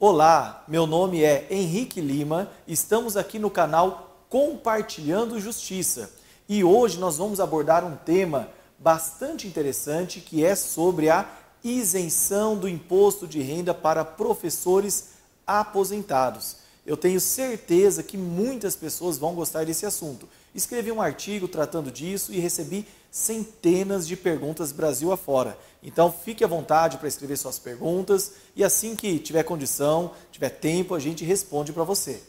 Olá, 0.00 0.64
meu 0.66 0.88
nome 0.88 1.22
é 1.22 1.46
Henrique 1.48 2.00
Lima, 2.00 2.50
estamos 2.66 3.16
aqui 3.16 3.38
no 3.38 3.48
canal 3.48 4.26
Compartilhando 4.28 5.40
Justiça 5.40 6.10
e 6.48 6.64
hoje 6.64 6.98
nós 6.98 7.18
vamos 7.18 7.38
abordar 7.38 7.84
um 7.84 7.94
tema 7.94 8.48
bastante 8.76 9.46
interessante 9.46 10.20
que 10.20 10.44
é 10.44 10.56
sobre 10.56 11.10
a 11.10 11.28
isenção 11.62 12.56
do 12.56 12.68
imposto 12.68 13.24
de 13.24 13.40
renda 13.40 13.72
para 13.72 14.04
professores 14.04 15.10
aposentados. 15.46 16.56
Eu 16.84 16.96
tenho 16.96 17.20
certeza 17.20 18.02
que 18.02 18.18
muitas 18.18 18.74
pessoas 18.74 19.16
vão 19.16 19.32
gostar 19.32 19.64
desse 19.64 19.86
assunto. 19.86 20.28
Escrevi 20.52 20.90
um 20.90 21.00
artigo 21.00 21.46
tratando 21.46 21.90
disso 21.92 22.32
e 22.32 22.40
recebi 22.40 22.84
centenas 23.14 24.08
de 24.08 24.16
perguntas 24.16 24.72
Brasil 24.72 25.12
afora. 25.12 25.56
Então 25.80 26.10
fique 26.10 26.42
à 26.42 26.48
vontade 26.48 26.98
para 26.98 27.06
escrever 27.06 27.36
suas 27.36 27.60
perguntas 27.60 28.32
e 28.56 28.64
assim 28.64 28.96
que 28.96 29.20
tiver 29.20 29.44
condição, 29.44 30.10
tiver 30.32 30.48
tempo, 30.48 30.96
a 30.96 30.98
gente 30.98 31.24
responde 31.24 31.72
para 31.72 31.84
você. 31.84 32.20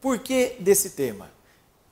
Por 0.00 0.18
que 0.20 0.56
desse 0.60 0.90
tema? 0.90 1.30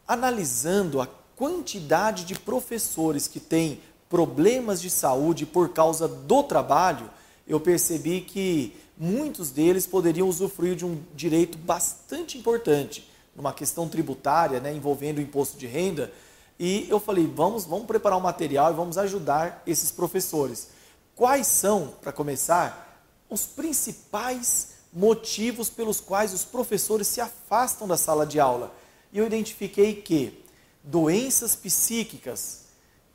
Analisando 0.08 0.98
a 0.98 1.06
quantidade 1.36 2.24
de 2.24 2.38
professores 2.38 3.28
que 3.28 3.38
têm 3.38 3.82
problemas 4.08 4.80
de 4.80 4.88
saúde 4.88 5.44
por 5.44 5.74
causa 5.74 6.08
do 6.08 6.42
trabalho, 6.42 7.10
eu 7.46 7.60
percebi 7.60 8.22
que 8.22 8.74
muitos 8.96 9.50
deles 9.50 9.86
poderiam 9.86 10.26
usufruir 10.26 10.74
de 10.74 10.86
um 10.86 11.02
direito 11.14 11.58
bastante 11.58 12.38
importante, 12.38 13.10
numa 13.36 13.52
questão 13.52 13.90
tributária, 13.90 14.58
né, 14.58 14.74
envolvendo 14.74 15.18
o 15.18 15.20
imposto 15.20 15.58
de 15.58 15.66
renda. 15.66 16.10
E 16.58 16.86
eu 16.88 17.00
falei, 17.00 17.26
vamos, 17.26 17.64
vamos 17.64 17.86
preparar 17.86 18.18
um 18.18 18.22
material 18.22 18.72
e 18.72 18.76
vamos 18.76 18.96
ajudar 18.96 19.62
esses 19.66 19.90
professores. 19.90 20.68
Quais 21.14 21.46
são, 21.46 21.94
para 22.00 22.12
começar, 22.12 23.04
os 23.28 23.46
principais 23.46 24.74
motivos 24.92 25.68
pelos 25.68 26.00
quais 26.00 26.32
os 26.32 26.44
professores 26.44 27.08
se 27.08 27.20
afastam 27.20 27.88
da 27.88 27.96
sala 27.96 28.24
de 28.24 28.38
aula? 28.38 28.72
E 29.12 29.18
eu 29.18 29.26
identifiquei 29.26 29.94
que 29.94 30.44
doenças 30.82 31.56
psíquicas, 31.56 32.64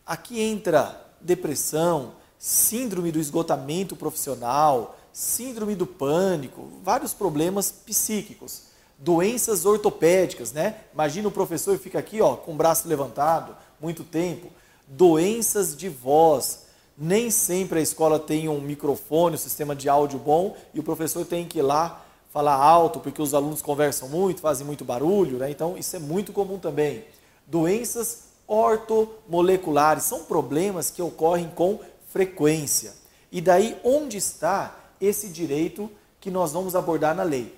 aqui 0.06 0.42
entra 0.42 1.06
depressão, 1.22 2.14
síndrome 2.38 3.12
do 3.12 3.20
esgotamento 3.20 3.96
profissional, 3.96 4.98
síndrome 5.12 5.76
do 5.76 5.86
pânico, 5.86 6.70
vários 6.82 7.14
problemas 7.14 7.72
psíquicos, 7.72 8.69
doenças 9.00 9.66
ortopédicas, 9.66 10.52
né? 10.52 10.76
Imagina 10.94 11.28
o 11.28 11.32
professor 11.32 11.78
fica 11.78 11.98
aqui, 11.98 12.22
ó, 12.22 12.36
com 12.36 12.52
o 12.52 12.56
braço 12.56 12.88
levantado, 12.88 13.56
muito 13.80 14.04
tempo, 14.04 14.48
doenças 14.88 15.76
de 15.76 15.88
voz. 15.88 16.68
Nem 16.98 17.32
sempre 17.32 17.80
a 17.80 17.82
escola 17.82 18.20
tem 18.20 18.50
um 18.50 18.60
microfone, 18.60 19.36
um 19.36 19.40
sistema 19.40 19.74
de 19.74 19.88
áudio 19.88 20.20
bom 20.20 20.56
e 20.74 20.80
o 20.82 20.84
professor 20.84 21.26
tem 21.26 21.48
que 21.48 21.60
ir 21.60 21.62
lá 21.62 22.06
falar 22.30 22.56
alto 22.56 23.00
porque 23.00 23.22
os 23.22 23.34
alunos 23.34 23.62
conversam 23.62 24.10
muito, 24.10 24.42
fazem 24.42 24.68
muito 24.68 24.84
barulho, 24.84 25.38
né? 25.38 25.50
Então 25.50 25.78
isso 25.78 25.96
é 25.96 26.00
muito 26.00 26.34
comum 26.34 26.60
também. 26.60 27.06
Doenças 27.48 28.24
ortomoleculares 28.46 30.04
são 30.04 30.26
problemas 30.26 30.90
que 30.90 31.02
ocorrem 31.02 31.50
com 31.56 31.80
frequência. 32.10 32.94
E 33.32 33.40
daí 33.40 33.78
onde 33.84 34.18
está 34.18 34.76
esse 35.00 35.30
direito 35.30 35.90
que 36.20 36.30
nós 36.30 36.52
vamos 36.52 36.76
abordar 36.76 37.16
na 37.16 37.24
lei. 37.24 37.56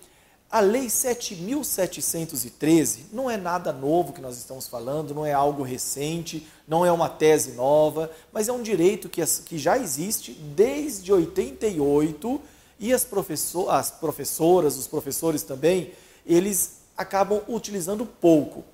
A 0.52 0.60
Lei 0.60 0.88
7.713 0.88 3.06
não 3.14 3.32
é 3.32 3.38
nada 3.38 3.72
novo 3.72 4.12
que 4.12 4.20
nós 4.20 4.38
estamos 4.38 4.68
falando, 4.68 5.16
não 5.16 5.26
é 5.26 5.32
algo 5.32 5.64
recente, 5.64 6.46
não 6.68 6.86
é 6.86 6.92
uma 6.92 7.08
tese 7.08 7.54
nova, 7.54 8.12
mas 8.34 8.50
é 8.50 8.52
um 8.52 8.62
direito 8.62 9.08
que, 9.08 9.24
já 9.58 9.78
existe 9.78 10.34
desde 10.34 11.14
88 11.14 12.42
e 12.78 12.92
as, 12.92 13.06
professor, 13.06 13.70
as 13.70 13.92
professoras, 13.92 14.76
os 14.76 14.88
professores 14.88 15.42
também, 15.42 15.94
eles 16.26 16.82
acabam 16.98 17.42
utilizando 17.48 18.06
pouco. 18.06 18.66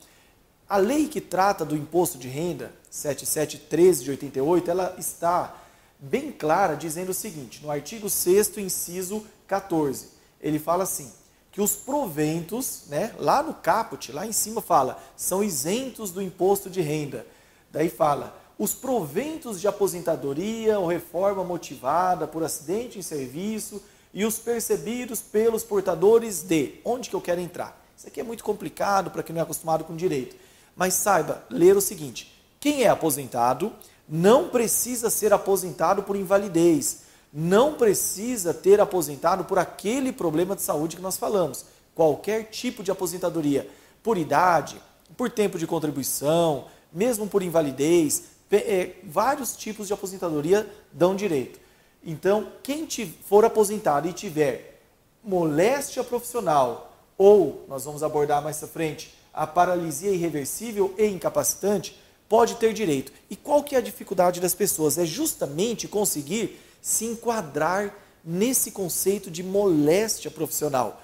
A 0.68 0.78
lei 0.78 1.08
que 1.08 1.22
trata 1.22 1.64
do 1.64 1.78
imposto 1.78 2.18
de 2.18 2.28
renda, 2.28 2.74
7713 2.90 4.04
de 4.04 4.10
88, 4.10 4.72
ela 4.72 4.96
está 4.98 5.56
bem 6.00 6.32
clara, 6.32 6.76
dizendo 6.76 7.10
o 7.10 7.14
seguinte, 7.14 7.62
no 7.62 7.70
artigo 7.70 8.10
6 8.10 8.58
inciso 8.58 9.24
14, 9.46 10.08
ele 10.42 10.58
fala 10.58 10.84
assim, 10.84 11.12
que 11.58 11.62
os 11.62 11.72
proventos, 11.76 12.84
né, 12.86 13.16
lá 13.18 13.42
no 13.42 13.52
caput, 13.52 14.12
lá 14.12 14.28
em 14.28 14.32
cima 14.32 14.62
fala, 14.62 15.02
são 15.16 15.44
isentos 15.44 16.12
do 16.12 16.22
imposto 16.22 16.70
de 16.70 16.82
renda. 16.82 17.26
Daí 17.72 17.90
fala, 17.90 18.40
os 18.60 18.76
proventos 18.76 19.60
de 19.60 19.68
aposentadoria 19.68 20.78
ou 20.78 20.86
reforma 20.86 21.44
motivada 21.44 22.28
por 22.28 22.44
acidente 22.44 23.00
em 23.00 23.02
serviço 23.02 23.82
e 24.14 24.24
os 24.24 24.38
percebidos 24.38 25.20
pelos 25.20 25.64
portadores 25.64 26.44
de. 26.44 26.76
Onde 26.86 27.10
que 27.10 27.16
eu 27.16 27.22
quero 27.22 27.42
entrar? 27.42 27.84
Isso 27.98 28.08
aqui 28.08 28.20
é 28.20 28.24
muito 28.24 28.44
complicado 28.44 29.10
para 29.10 29.24
quem 29.24 29.34
não 29.34 29.40
é 29.40 29.44
acostumado 29.44 29.84
com 29.84 29.96
direito. 29.96 30.36
Mas 30.76 30.94
saiba 30.94 31.44
ler 31.50 31.76
o 31.76 31.82
seguinte: 31.82 32.40
quem 32.60 32.84
é 32.84 32.88
aposentado 32.88 33.74
não 34.08 34.50
precisa 34.50 35.10
ser 35.10 35.34
aposentado 35.34 36.04
por 36.04 36.16
invalidez, 36.16 37.00
não 37.32 37.74
precisa 37.74 38.54
ter 38.54 38.80
aposentado 38.80 39.44
por 39.44 39.60
aquele 39.60 40.12
problema 40.12 40.56
de 40.56 40.62
saúde 40.62 40.96
que 40.96 41.02
nós 41.02 41.18
falamos. 41.18 41.66
Qualquer 41.94 42.46
tipo 42.46 42.84
de 42.84 42.92
aposentadoria, 42.92 43.70
por 44.02 44.18
idade, 44.18 44.82
por 45.16 45.30
tempo 45.30 45.58
de 45.58 45.68
contribuição, 45.68 46.66
mesmo 46.92 47.28
por 47.28 47.42
invalidez, 47.44 48.24
é, 48.52 48.92
vários 49.04 49.56
tipos 49.56 49.88
de 49.88 49.94
aposentadoria 49.94 50.68
dão 50.92 51.16
direito. 51.16 51.60
Então, 52.04 52.48
quem 52.64 52.88
for 53.26 53.44
aposentado 53.44 54.08
e 54.08 54.14
tiver 54.14 54.80
moléstia 55.24 56.04
profissional, 56.04 56.96
ou, 57.18 57.66
nós 57.68 57.84
vamos 57.84 58.04
abordar 58.04 58.42
mais 58.42 58.64
à 58.64 58.68
frente, 58.68 59.14
a 59.34 59.46
paralisia 59.46 60.12
irreversível 60.12 60.94
e 60.98 61.06
incapacitante, 61.06 62.00
pode 62.30 62.56
ter 62.56 62.74
direito. 62.74 63.12
E 63.30 63.36
qual 63.36 63.64
que 63.64 63.76
é 63.76 63.78
a 63.78 63.82
dificuldade 63.82 64.40
das 64.40 64.56
pessoas? 64.56 64.98
É 64.98 65.06
justamente 65.06 65.88
conseguir 65.88 66.60
se 66.88 67.04
enquadrar 67.04 67.94
nesse 68.24 68.72
conceito 68.72 69.30
de 69.30 69.44
moléstia 69.44 70.32
profissional. 70.32 71.02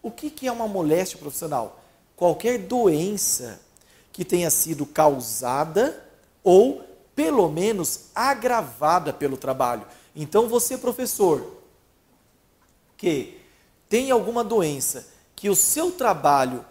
O 0.00 0.10
que, 0.10 0.30
que 0.30 0.46
é 0.46 0.50
uma 0.50 0.66
moléstia 0.66 1.18
profissional? 1.18 1.78
Qualquer 2.16 2.56
doença 2.60 3.60
que 4.10 4.24
tenha 4.24 4.48
sido 4.48 4.86
causada 4.86 6.02
ou, 6.42 6.82
pelo 7.14 7.50
menos, 7.50 8.04
agravada 8.14 9.12
pelo 9.12 9.36
trabalho. 9.36 9.86
Então, 10.16 10.48
você, 10.48 10.78
professor, 10.78 11.58
que 12.96 13.38
tem 13.90 14.10
alguma 14.10 14.42
doença 14.42 15.06
que 15.36 15.50
o 15.50 15.54
seu 15.54 15.92
trabalho 15.92 16.64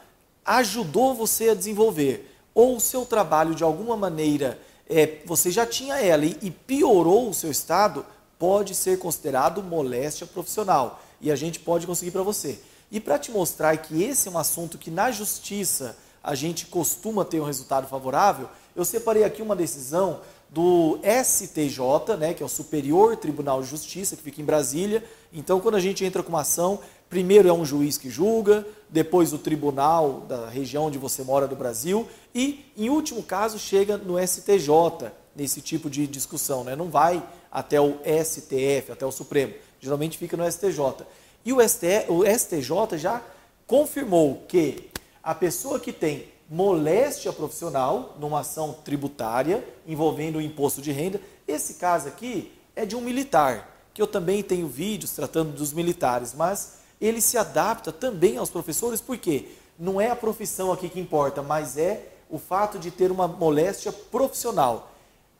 ajudou 0.44 1.14
você 1.14 1.50
a 1.50 1.54
desenvolver, 1.54 2.36
ou 2.52 2.78
o 2.78 2.80
seu 2.80 3.06
trabalho 3.06 3.54
de 3.54 3.64
alguma 3.64 3.96
maneira 3.96 4.60
é, 4.90 5.20
você 5.26 5.52
já 5.52 5.66
tinha 5.66 6.00
ela 6.00 6.26
e, 6.26 6.38
e 6.42 6.52
piorou 6.52 7.30
o 7.30 7.34
seu 7.34 7.52
estado, 7.52 8.06
pode 8.40 8.76
ser 8.76 9.00
considerado 9.00 9.64
moléstia 9.64 10.28
profissional 10.28 11.02
e 11.20 11.32
a 11.32 11.36
gente 11.36 11.60
pode 11.60 11.88
conseguir 11.88 12.12
para 12.12 12.24
você. 12.24 12.60
E 12.92 13.00
para 13.00 13.20
te 13.20 13.32
mostrar 13.32 13.76
que 13.78 14.04
esse 14.04 14.28
é 14.28 14.32
um 14.32 14.38
assunto 14.38 14.78
que 14.78 14.90
na 14.90 15.12
justiça 15.12 15.98
a 16.24 16.36
gente 16.36 16.66
costuma 16.66 17.26
ter 17.26 17.40
um 17.40 17.46
resultado 17.46 17.88
favorável, 17.88 18.50
eu 18.76 18.86
separei 18.86 19.24
aqui 19.24 19.42
uma 19.42 19.56
decisão 19.56 20.22
do 20.50 21.00
STJ, 21.24 22.16
né, 22.18 22.34
que 22.34 22.42
é 22.42 22.46
o 22.46 22.50
Superior 22.50 23.18
Tribunal 23.18 23.62
de 23.62 23.68
Justiça, 23.68 24.16
que 24.16 24.22
fica 24.22 24.42
em 24.42 24.46
Brasília. 24.46 25.04
Então, 25.34 25.60
quando 25.60 25.76
a 25.76 25.80
gente 25.80 26.06
entra 26.06 26.24
com 26.24 26.30
uma 26.30 26.42
ação, 26.42 26.80
primeiro 27.10 27.48
é 27.48 27.54
um 27.54 27.66
juiz 27.66 27.98
que 27.98 28.10
julga, 28.10 28.66
depois 28.90 29.34
o 29.34 29.38
tribunal 29.38 30.22
da 30.28 30.48
região 30.50 30.86
onde 30.86 30.98
você 30.98 31.24
mora 31.24 31.48
do 31.48 31.56
Brasil 31.56 32.08
e, 32.34 32.66
em 32.78 32.90
último 32.90 33.24
caso, 33.24 33.60
chega 33.60 33.98
no 33.98 34.16
STJ 34.26 35.12
nesse 35.36 35.62
tipo 35.62 35.90
de 35.90 36.08
discussão, 36.08 36.64
né? 36.64 36.76
não 36.76 36.90
vai 36.90 37.24
até 37.52 37.80
o 37.80 37.98
STF, 38.24 38.92
até 38.92 39.06
o 39.06 39.12
Supremo, 39.12 39.54
geralmente 39.80 40.18
fica 40.18 40.36
no 40.36 40.50
STJ. 40.50 41.06
E 41.46 41.54
o, 41.54 41.62
STF, 41.62 42.10
o 42.10 42.24
STJ 42.26 42.98
já 42.98 43.22
confirmou 43.66 44.44
que 44.48 44.90
a 45.22 45.36
pessoa 45.36 45.80
que 45.80 45.92
tem 45.92 46.26
moléstia 46.50 47.34
profissional 47.34 48.16
numa 48.20 48.40
ação 48.40 48.74
tributária 48.84 49.64
envolvendo 49.86 50.38
o 50.38 50.42
imposto 50.42 50.82
de 50.82 50.92
renda, 50.92 51.20
esse 51.48 51.76
caso 51.76 52.08
aqui 52.08 52.52
é 52.76 52.86
de 52.86 52.96
um 52.96 53.02
militar, 53.02 53.90
que 53.94 54.02
eu 54.02 54.08
também 54.08 54.42
tenho 54.44 54.68
vídeos 54.68 55.12
tratando 55.12 55.52
dos 55.52 55.74
militares, 55.74 56.34
mas 56.34 56.77
ele 57.00 57.22
se 57.22 57.38
adapta 57.38 57.92
também 57.92 58.38
aos 58.38 58.50
professores, 58.50 59.00
porque 59.00 59.50
não 59.78 60.02
é 60.02 60.10
a 60.10 60.16
profissão 60.16 60.72
aqui 60.72 60.90
que 60.90 61.00
importa, 61.00 61.44
mas 61.44 61.78
é 61.78 62.10
o 62.30 62.40
fato 62.40 62.80
de 62.80 62.92
ter 62.92 63.12
uma 63.12 63.28
moléstia 63.28 63.92
profissional. 63.92 64.92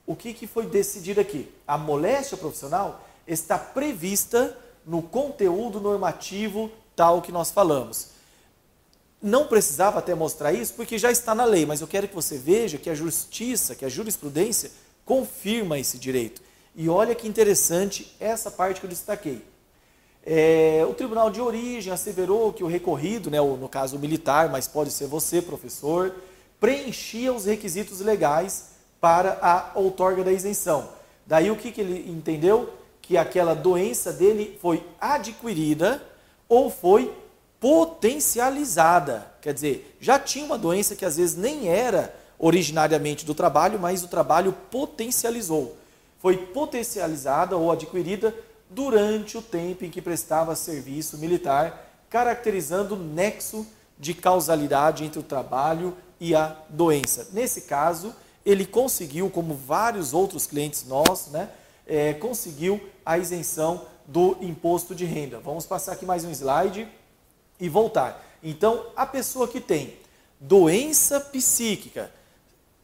O 0.06 0.14
que, 0.14 0.32
que 0.32 0.46
foi 0.46 0.66
decidido 0.66 1.20
aqui? 1.20 1.52
A 1.66 1.76
moléstia 1.76 2.36
profissional 2.36 3.04
está 3.26 3.58
prevista 3.58 4.56
no 4.86 5.02
conteúdo 5.02 5.80
normativo 5.80 6.70
tal 6.96 7.20
que 7.20 7.32
nós 7.32 7.50
falamos. 7.50 8.08
Não 9.20 9.48
precisava 9.48 9.98
até 9.98 10.14
mostrar 10.14 10.52
isso, 10.52 10.74
porque 10.74 10.96
já 10.96 11.10
está 11.10 11.34
na 11.34 11.44
lei, 11.44 11.66
mas 11.66 11.80
eu 11.80 11.88
quero 11.88 12.08
que 12.08 12.14
você 12.14 12.38
veja 12.38 12.78
que 12.78 12.88
a 12.88 12.94
justiça, 12.94 13.74
que 13.74 13.84
a 13.84 13.88
jurisprudência 13.88 14.70
confirma 15.04 15.78
esse 15.78 15.98
direito. 15.98 16.40
E 16.74 16.88
olha 16.88 17.14
que 17.14 17.26
interessante 17.26 18.16
essa 18.20 18.50
parte 18.50 18.80
que 18.80 18.86
eu 18.86 18.90
destaquei 18.90 19.42
É, 20.30 20.84
o 20.86 20.92
tribunal 20.92 21.30
de 21.30 21.40
origem 21.40 21.90
asseverou 21.90 22.52
que 22.52 22.62
o 22.62 22.66
recorrido, 22.66 23.30
né, 23.30 23.40
no 23.40 23.66
caso 23.66 23.96
o 23.96 23.98
militar, 23.98 24.50
mas 24.50 24.68
pode 24.68 24.90
ser 24.90 25.06
você, 25.06 25.40
professor, 25.40 26.14
preenchia 26.60 27.32
os 27.32 27.46
requisitos 27.46 28.00
legais 28.00 28.72
para 29.00 29.38
a 29.40 29.70
outorga 29.74 30.22
da 30.22 30.30
isenção. 30.30 30.86
Daí 31.26 31.50
o 31.50 31.56
que, 31.56 31.72
que 31.72 31.80
ele 31.80 32.10
entendeu? 32.10 32.68
Que 33.00 33.16
aquela 33.16 33.54
doença 33.54 34.12
dele 34.12 34.58
foi 34.60 34.84
adquirida 35.00 36.02
ou 36.46 36.68
foi 36.68 37.10
potencializada. 37.58 39.32
Quer 39.40 39.54
dizer, 39.54 39.96
já 39.98 40.18
tinha 40.18 40.44
uma 40.44 40.58
doença 40.58 40.94
que 40.94 41.06
às 41.06 41.16
vezes 41.16 41.38
nem 41.38 41.70
era 41.70 42.14
originariamente 42.38 43.24
do 43.24 43.34
trabalho, 43.34 43.78
mas 43.80 44.04
o 44.04 44.08
trabalho 44.08 44.54
potencializou. 44.70 45.74
Foi 46.20 46.36
potencializada 46.36 47.56
ou 47.56 47.72
adquirida 47.72 48.34
durante 48.70 49.36
o 49.36 49.42
tempo 49.42 49.84
em 49.84 49.90
que 49.90 50.02
prestava 50.02 50.54
serviço 50.54 51.18
militar, 51.18 51.90
caracterizando 52.10 52.94
o 52.94 52.98
nexo 52.98 53.66
de 53.98 54.14
causalidade 54.14 55.04
entre 55.04 55.18
o 55.18 55.22
trabalho 55.22 55.96
e 56.20 56.34
a 56.34 56.56
doença. 56.68 57.28
Nesse 57.32 57.62
caso, 57.62 58.14
ele 58.44 58.64
conseguiu, 58.64 59.28
como 59.30 59.54
vários 59.54 60.14
outros 60.14 60.46
clientes 60.46 60.86
nossos, 60.86 61.32
né, 61.32 61.50
é, 61.86 62.14
conseguiu 62.14 62.80
a 63.04 63.18
isenção 63.18 63.86
do 64.06 64.36
imposto 64.40 64.94
de 64.94 65.04
renda. 65.04 65.38
Vamos 65.38 65.66
passar 65.66 65.92
aqui 65.92 66.06
mais 66.06 66.24
um 66.24 66.30
slide 66.30 66.88
e 67.60 67.68
voltar. 67.68 68.24
Então, 68.42 68.86
a 68.94 69.04
pessoa 69.04 69.48
que 69.48 69.60
tem 69.60 69.96
doença 70.40 71.20
psíquica, 71.20 72.10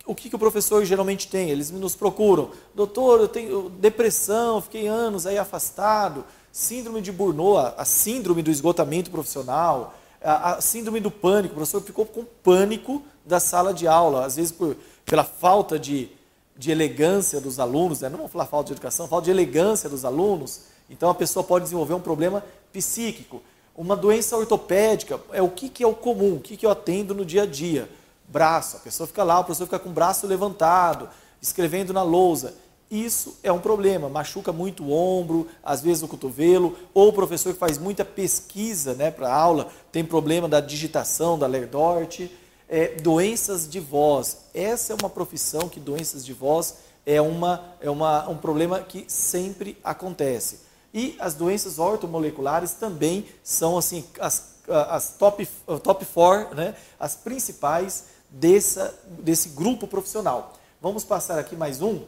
o 0.07 0.15
que, 0.15 0.29
que 0.29 0.37
o 0.37 0.39
professor 0.39 0.85
geralmente 0.85 1.29
tem? 1.29 1.51
Eles 1.51 1.71
nos 1.71 1.95
procuram. 1.95 2.51
Doutor, 2.75 3.21
eu 3.21 3.29
tenho 3.29 3.71
depressão, 3.71 4.61
fiquei 4.61 4.87
anos 4.87 5.27
aí 5.27 5.39
afastado, 5.39 6.25
síndrome 6.53 7.01
de 7.01 7.11
Burnout, 7.11 7.75
a 7.79 7.85
síndrome 7.85 8.43
do 8.43 8.51
esgotamento 8.51 9.11
profissional, 9.11 9.95
a, 10.23 10.55
a, 10.55 10.61
síndrome 10.61 11.01
do 11.01 11.11
pânico. 11.11 11.55
O 11.55 11.57
professor 11.57 11.81
ficou 11.81 12.05
com 12.05 12.25
pânico 12.43 13.03
da 13.25 13.41
sala 13.41 13.73
de 13.73 13.87
aula, 13.89 14.27
às 14.27 14.37
vezes 14.37 14.53
por, 14.53 14.77
pela 15.07 15.25
falta 15.25 15.79
de, 15.79 16.11
de 16.57 16.71
elegância 16.71 17.41
dos 17.41 17.59
alunos, 17.59 18.03
né? 18.03 18.11
não 18.11 18.19
vamos 18.19 18.33
falar 18.33 18.45
falta 18.45 18.67
de 18.69 18.73
educação, 18.75 19.09
falta 19.09 19.25
de 19.25 19.31
elegância 19.31 19.89
dos 19.89 20.05
alunos. 20.05 20.63
Então 20.91 21.09
a 21.09 21.15
pessoa 21.15 21.43
pode 21.43 21.65
desenvolver 21.65 21.95
um 21.95 22.01
problema 22.01 22.45
psíquico. 22.71 23.41
Uma 23.75 23.97
doença 23.97 24.37
ortopédica 24.37 25.19
é 25.33 25.41
o 25.41 25.49
que, 25.49 25.71
que 25.71 25.83
é 25.83 25.87
o 25.87 25.95
comum, 25.95 26.37
o 26.37 26.41
que, 26.41 26.59
que 26.59 26.67
eu 26.67 26.71
atendo 26.71 27.15
no 27.15 27.25
dia 27.25 27.45
a 27.45 27.47
dia 27.47 27.89
braço. 28.35 28.77
A 28.77 28.81
pessoa 28.81 29.07
fica 29.07 29.23
lá, 29.23 29.39
o 29.39 29.45
professor 29.45 29.67
fica 29.67 29.79
com 29.79 29.91
o 29.91 29.93
braço 29.93 30.27
levantado, 30.27 31.09
escrevendo 31.41 31.93
na 31.93 32.03
lousa. 32.03 32.55
Isso 32.91 33.39
é 33.45 33.53
um 33.53 33.61
problema, 33.61 34.09
machuca 34.09 34.53
muito 34.53 34.85
o 34.85 34.93
ombro, 34.93 35.47
às 35.63 35.81
vezes 35.81 36.03
o 36.03 36.09
cotovelo, 36.09 36.77
ou 36.93 37.09
o 37.09 37.13
professor 37.13 37.53
que 37.53 37.59
faz 37.59 37.79
muita 37.79 38.05
pesquisa 38.05 38.95
né, 38.95 39.11
para 39.11 39.33
aula, 39.33 39.69
tem 39.93 40.05
problema 40.05 40.49
da 40.49 40.61
digitação, 40.61 41.39
da 41.39 41.47
lerdorte. 41.47 42.31
É, 42.69 42.97
doenças 42.97 43.69
de 43.69 43.79
voz. 43.79 44.39
Essa 44.53 44.95
é 44.95 44.97
uma 45.01 45.11
profissão 45.11 45.69
que 45.69 45.79
doenças 45.79 46.25
de 46.25 46.33
voz 46.33 46.77
é, 47.07 47.21
uma, 47.21 47.63
é 47.81 47.91
uma, 47.91 48.29
um 48.29 48.37
problema 48.37 48.81
que 48.81 49.05
sempre 49.07 49.79
acontece. 49.85 50.61
E 50.93 51.15
as 51.21 51.35
doenças 51.35 51.79
ortomoleculares 51.79 52.73
também 52.73 53.27
são 53.43 53.77
assim 53.77 54.05
as, 54.19 54.55
as 54.69 55.11
top, 55.19 55.47
top 55.83 56.05
four, 56.05 56.55
né, 56.55 56.75
as 56.99 57.15
principais 57.15 58.14
dessa, 58.35 58.99
desse 59.07 59.51
grupo 59.51 59.87
profissional. 59.87 60.55
Vamos 60.81 61.05
passar 61.05 61.39
aqui 61.39 61.57
mais 61.57 61.81
um, 61.81 62.03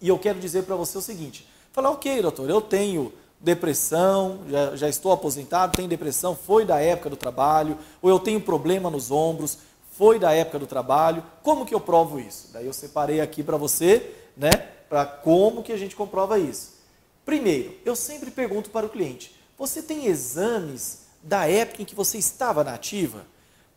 e 0.00 0.08
eu 0.08 0.18
quero 0.18 0.40
dizer 0.40 0.64
para 0.64 0.74
você 0.74 0.96
o 0.98 1.02
seguinte: 1.02 1.46
falar, 1.72 1.90
ok, 1.90 2.22
doutor, 2.22 2.48
eu 2.48 2.60
tenho 2.60 3.12
depressão, 3.38 4.40
já, 4.48 4.76
já 4.76 4.88
estou 4.88 5.12
aposentado, 5.12 5.76
tenho 5.76 5.88
depressão, 5.88 6.34
foi 6.34 6.64
da 6.64 6.80
época 6.80 7.10
do 7.10 7.16
trabalho, 7.16 7.78
ou 8.02 8.10
eu 8.10 8.18
tenho 8.18 8.40
problema 8.40 8.90
nos 8.90 9.10
ombros, 9.10 9.58
foi 9.92 10.18
da 10.18 10.32
época 10.32 10.58
do 10.58 10.66
trabalho, 10.66 11.22
como 11.42 11.66
que 11.66 11.74
eu 11.74 11.80
provo 11.80 12.18
isso? 12.18 12.48
Daí 12.52 12.66
eu 12.66 12.72
separei 12.72 13.20
aqui 13.20 13.42
para 13.42 13.56
você, 13.56 14.14
né, 14.36 14.50
para 14.88 15.04
como 15.04 15.62
que 15.62 15.72
a 15.72 15.76
gente 15.76 15.94
comprova 15.94 16.38
isso. 16.38 16.80
Primeiro, 17.24 17.74
eu 17.84 17.94
sempre 17.94 18.30
pergunto 18.30 18.70
para 18.70 18.86
o 18.86 18.90
cliente: 18.90 19.34
você 19.58 19.82
tem 19.82 20.06
exames 20.06 21.00
da 21.22 21.46
época 21.46 21.82
em 21.82 21.84
que 21.84 21.94
você 21.94 22.16
estava 22.16 22.64
na 22.64 22.74
ativa? 22.74 23.26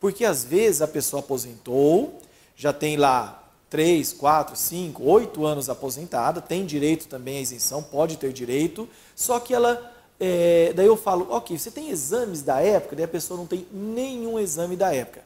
Porque 0.03 0.25
às 0.25 0.43
vezes 0.43 0.81
a 0.81 0.87
pessoa 0.87 1.21
aposentou, 1.21 2.19
já 2.57 2.73
tem 2.73 2.97
lá 2.97 3.41
3, 3.69 4.11
4, 4.11 4.53
5, 4.53 5.01
8 5.01 5.45
anos 5.45 5.69
aposentada, 5.69 6.41
tem 6.41 6.65
direito 6.65 7.07
também 7.07 7.37
à 7.37 7.39
isenção, 7.39 7.81
pode 7.81 8.17
ter 8.17 8.33
direito, 8.33 8.85
só 9.15 9.39
que 9.39 9.53
ela. 9.53 9.95
É, 10.19 10.73
daí 10.75 10.87
eu 10.87 10.97
falo, 10.97 11.27
ok, 11.29 11.57
você 11.57 11.71
tem 11.71 11.89
exames 11.89 12.41
da 12.41 12.59
época, 12.59 12.97
daí 12.97 13.05
a 13.05 13.07
pessoa 13.07 13.37
não 13.37 13.47
tem 13.47 13.65
nenhum 13.71 14.37
exame 14.37 14.75
da 14.75 14.93
época. 14.93 15.23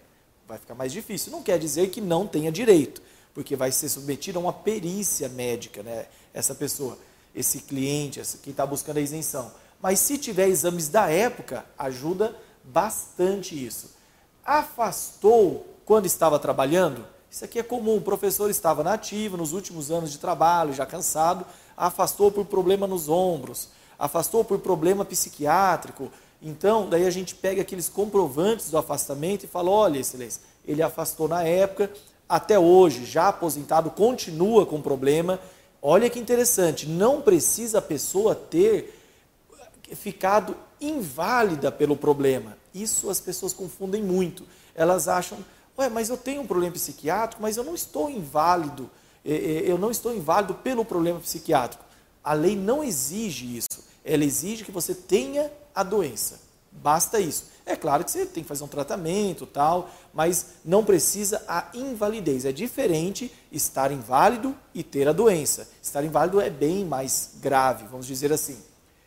Vai 0.48 0.60
ficar 0.60 0.76
mais 0.76 0.92
difícil. 0.92 1.32
Não 1.32 1.42
quer 1.42 1.58
dizer 1.58 1.90
que 1.90 2.00
não 2.00 2.28
tenha 2.28 2.52
direito, 2.52 3.02
porque 3.34 3.56
vai 3.56 3.72
ser 3.72 3.90
submetido 3.90 4.38
a 4.38 4.42
uma 4.44 4.54
perícia 4.54 5.28
médica, 5.28 5.82
né? 5.82 6.06
Essa 6.32 6.54
pessoa, 6.54 7.00
esse 7.34 7.62
cliente, 7.62 8.22
quem 8.44 8.52
está 8.52 8.64
buscando 8.64 8.98
a 8.98 9.02
isenção. 9.02 9.52
Mas 9.82 9.98
se 9.98 10.20
tiver 10.20 10.48
exames 10.48 10.88
da 10.88 11.10
época, 11.10 11.66
ajuda 11.80 12.36
bastante 12.64 13.56
isso 13.56 13.97
afastou 14.48 15.68
quando 15.86 16.06
estava 16.06 16.40
trabalhando? 16.40 17.06
Isso 17.30 17.44
aqui 17.44 17.60
é 17.60 17.64
comum. 17.64 17.98
O 17.98 18.02
professor 18.02 18.50
estava 18.50 18.82
na 18.82 18.94
ativa 18.94 19.36
nos 19.36 19.52
últimos 19.52 19.92
anos 19.92 20.10
de 20.10 20.18
trabalho, 20.18 20.74
já 20.74 20.86
cansado, 20.86 21.46
afastou 21.76 22.32
por 22.32 22.46
problema 22.46 22.88
nos 22.88 23.10
ombros, 23.10 23.68
afastou 24.00 24.46
por 24.46 24.60
problema 24.60 25.04
psiquiátrico. 25.04 26.10
Então, 26.42 26.88
daí 26.88 27.06
a 27.06 27.12
gente 27.12 27.36
pega 27.36 27.62
aqueles 27.62 27.90
comprovantes 27.90 28.72
do 28.72 28.78
afastamento 28.78 29.44
e 29.44 29.48
fala: 29.48 29.70
olha, 29.70 30.00
excelência, 30.00 30.42
ele 30.66 30.82
afastou 30.82 31.28
na 31.28 31.44
época, 31.44 31.92
até 32.30 32.58
hoje, 32.58 33.06
já 33.06 33.28
aposentado, 33.28 33.90
continua 33.90 34.66
com 34.66 34.82
problema. 34.82 35.40
Olha 35.82 36.10
que 36.10 36.20
interessante, 36.20 36.88
não 36.88 37.22
precisa 37.22 37.80
a 37.80 37.82
pessoa 37.82 38.34
ter 38.34 38.94
ficado 39.94 40.56
inválida 40.80 41.72
pelo 41.72 41.96
problema. 41.96 42.58
Isso 42.74 43.10
as 43.10 43.20
pessoas 43.20 43.54
confundem 43.54 44.04
muito. 44.04 44.44
Elas 44.76 45.08
acham, 45.08 45.38
ué, 45.78 45.90
mas 45.90 46.10
eu 46.10 46.18
tenho 46.18 46.42
um 46.42 46.48
problema 46.48 46.74
psiquiátrico, 46.74 47.42
mas 47.42 47.58
eu 47.58 47.64
não 47.64 47.76
estou 47.76 48.10
inválido. 48.10 48.90
É, 49.26 49.34
é, 49.34 49.72
eu 49.72 49.78
não 49.78 49.92
estou 49.92 50.16
inválido 50.16 50.54
pelo 50.56 50.86
problema 50.86 51.20
psiquiátrico. 51.20 51.84
A 52.24 52.34
lei 52.34 52.56
não 52.56 52.84
exige 52.84 53.58
isso. 53.58 53.86
Ela 54.04 54.24
exige 54.24 54.64
que 54.64 54.72
você 54.72 54.94
tenha 54.94 55.52
a 55.74 55.84
doença. 55.84 56.40
Basta 56.72 57.20
isso. 57.20 57.46
É 57.66 57.76
claro 57.76 58.06
que 58.06 58.12
você 58.12 58.26
tem 58.26 58.44
que 58.44 58.48
fazer 58.48 58.64
um 58.64 58.68
tratamento, 58.68 59.46
tal, 59.46 59.90
mas 60.14 60.54
não 60.64 60.86
precisa 60.86 61.44
a 61.48 61.70
invalidez. 61.74 62.46
É 62.46 62.52
diferente 62.52 63.30
estar 63.52 63.92
inválido 63.92 64.56
e 64.74 64.84
ter 64.84 65.08
a 65.08 65.12
doença. 65.12 65.68
Estar 65.82 66.04
inválido 66.04 66.40
é 66.40 66.50
bem 66.50 66.86
mais 66.86 67.32
grave, 67.42 67.86
vamos 67.92 68.08
dizer 68.08 68.32
assim. 68.32 68.58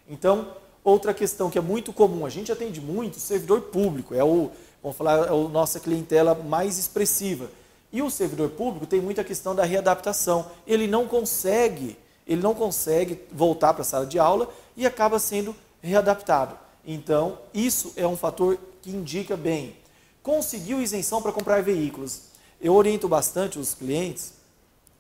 Então, 0.07 0.55
Outra 0.83 1.13
questão 1.13 1.51
que 1.51 1.59
é 1.59 1.61
muito 1.61 1.93
comum, 1.93 2.25
a 2.25 2.31
gente 2.31 2.51
atende 2.51 2.81
muito 2.81 3.19
servidor 3.19 3.63
público, 3.63 4.15
é 4.15 4.25
o, 4.25 4.51
vamos 4.83 4.97
falar, 4.97 5.27
é 5.27 5.29
a 5.29 5.49
nossa 5.49 5.79
clientela 5.79 6.35
mais 6.35 6.79
expressiva. 6.79 7.51
E 7.93 8.01
o 8.01 8.11
servidor 8.11 8.51
público 8.51 8.87
tem 8.87 9.01
muita 9.01 9.25
questão 9.25 9.55
da 9.55 9.65
readaptação. 9.65 10.47
Ele 10.67 10.87
não 10.87 11.07
consegue, 11.07 11.99
ele 12.27 12.41
não 12.41 12.55
consegue 12.55 13.21
voltar 13.33 13.75
para 13.75 13.83
a 13.83 13.85
sala 13.85 14.07
de 14.07 14.19
aula 14.19 14.49
e 14.77 14.87
acaba 14.87 15.19
sendo 15.19 15.55
readaptado. 15.83 16.57
Então, 16.87 17.39
isso 17.53 17.93
é 17.97 18.07
um 18.07 18.17
fator 18.17 18.59
que 18.81 18.91
indica 18.91 19.37
bem. 19.37 19.77
Conseguiu 20.23 20.81
isenção 20.81 21.21
para 21.21 21.33
comprar 21.33 21.63
veículos. 21.63 22.23
Eu 22.61 22.75
oriento 22.75 23.09
bastante 23.09 23.59
os 23.59 23.75
clientes 23.75 24.35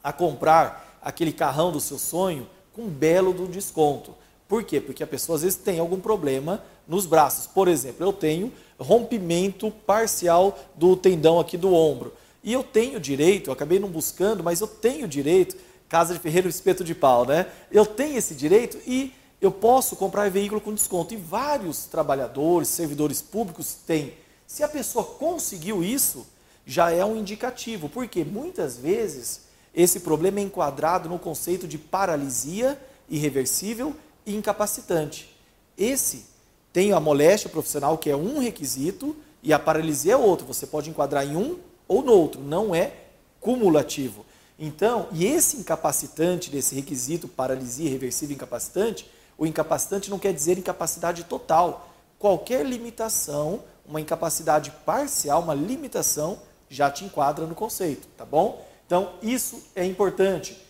a 0.02 0.12
comprar 0.12 0.98
aquele 1.00 1.32
carrão 1.32 1.70
do 1.70 1.80
seu 1.80 1.98
sonho 1.98 2.46
com 2.72 2.88
belo 2.88 3.32
do 3.32 3.46
desconto. 3.46 4.14
Por 4.50 4.64
quê? 4.64 4.80
Porque 4.80 5.04
a 5.04 5.06
pessoa 5.06 5.36
às 5.36 5.42
vezes 5.42 5.56
tem 5.56 5.78
algum 5.78 6.00
problema 6.00 6.60
nos 6.88 7.06
braços. 7.06 7.46
Por 7.46 7.68
exemplo, 7.68 8.04
eu 8.04 8.12
tenho 8.12 8.52
rompimento 8.80 9.70
parcial 9.70 10.58
do 10.74 10.96
tendão 10.96 11.38
aqui 11.38 11.56
do 11.56 11.72
ombro. 11.72 12.12
E 12.42 12.52
eu 12.52 12.64
tenho 12.64 12.98
direito, 12.98 13.48
eu 13.48 13.52
acabei 13.52 13.78
não 13.78 13.88
buscando, 13.88 14.42
mas 14.42 14.60
eu 14.60 14.66
tenho 14.66 15.06
direito, 15.06 15.56
casa 15.88 16.12
de 16.12 16.18
ferreiro 16.18 16.48
espeto 16.48 16.82
de 16.82 16.96
pau, 16.96 17.24
né? 17.24 17.46
Eu 17.70 17.86
tenho 17.86 18.18
esse 18.18 18.34
direito 18.34 18.76
e 18.88 19.12
eu 19.40 19.52
posso 19.52 19.94
comprar 19.94 20.28
veículo 20.28 20.60
com 20.60 20.74
desconto. 20.74 21.14
E 21.14 21.16
vários 21.16 21.84
trabalhadores, 21.84 22.70
servidores 22.70 23.22
públicos 23.22 23.76
têm. 23.86 24.14
Se 24.48 24.64
a 24.64 24.68
pessoa 24.68 25.04
conseguiu 25.04 25.80
isso, 25.80 26.26
já 26.66 26.90
é 26.90 27.04
um 27.04 27.14
indicativo, 27.14 27.88
porque 27.88 28.24
muitas 28.24 28.76
vezes 28.76 29.42
esse 29.72 30.00
problema 30.00 30.40
é 30.40 30.42
enquadrado 30.42 31.08
no 31.08 31.20
conceito 31.20 31.68
de 31.68 31.78
paralisia 31.78 32.76
irreversível 33.08 33.94
incapacitante. 34.26 35.34
Esse 35.76 36.26
tem 36.72 36.92
a 36.92 37.00
moléstia 37.00 37.50
profissional, 37.50 37.98
que 37.98 38.10
é 38.10 38.16
um 38.16 38.38
requisito, 38.38 39.16
e 39.42 39.52
a 39.52 39.58
paralisia 39.58 40.12
é 40.12 40.16
outro. 40.16 40.46
Você 40.46 40.66
pode 40.66 40.90
enquadrar 40.90 41.26
em 41.26 41.36
um 41.36 41.58
ou 41.88 42.02
no 42.02 42.12
outro, 42.12 42.40
não 42.40 42.74
é 42.74 42.92
cumulativo. 43.40 44.24
Então, 44.58 45.08
e 45.10 45.24
esse 45.24 45.56
incapacitante 45.56 46.50
desse 46.50 46.74
requisito, 46.74 47.26
paralisia 47.26 47.88
irreversível 47.88 48.34
incapacitante, 48.34 49.10
O 49.40 49.46
incapacitante 49.46 50.10
não 50.10 50.18
quer 50.18 50.34
dizer 50.34 50.58
incapacidade 50.58 51.24
total. 51.24 51.88
Qualquer 52.18 52.62
limitação, 52.62 53.64
uma 53.86 53.98
incapacidade 53.98 54.70
parcial, 54.84 55.40
uma 55.40 55.54
limitação, 55.54 56.38
já 56.68 56.90
te 56.90 57.06
enquadra 57.06 57.46
no 57.46 57.54
conceito, 57.54 58.06
tá 58.18 58.24
bom? 58.26 58.62
Então, 58.86 59.14
isso 59.22 59.62
é 59.74 59.82
importante. 59.82 60.60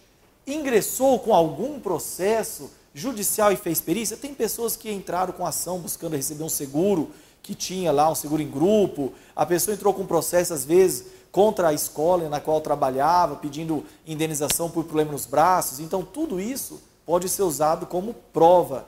Ingressou 0.46 1.18
com 1.18 1.34
algum 1.34 1.80
processo 1.80 2.70
judicial 2.94 3.52
e 3.52 3.56
fez 3.56 3.80
perícia? 3.80 4.16
Tem 4.16 4.34
pessoas 4.34 4.76
que 4.76 4.90
entraram 4.90 5.32
com 5.32 5.46
ação 5.46 5.78
buscando 5.78 6.16
receber 6.16 6.42
um 6.42 6.48
seguro, 6.48 7.10
que 7.42 7.54
tinha 7.54 7.90
lá 7.90 8.10
um 8.10 8.14
seguro 8.14 8.42
em 8.42 8.50
grupo, 8.50 9.12
a 9.34 9.46
pessoa 9.46 9.74
entrou 9.74 9.94
com 9.94 10.06
processo, 10.06 10.52
às 10.52 10.64
vezes, 10.64 11.06
contra 11.32 11.68
a 11.68 11.72
escola 11.72 12.28
na 12.28 12.40
qual 12.40 12.60
trabalhava, 12.60 13.36
pedindo 13.36 13.84
indenização 14.06 14.70
por 14.70 14.84
problema 14.84 15.12
nos 15.12 15.26
braços. 15.26 15.80
Então, 15.80 16.02
tudo 16.02 16.40
isso 16.40 16.82
pode 17.06 17.28
ser 17.28 17.42
usado 17.42 17.86
como 17.86 18.14
prova. 18.32 18.86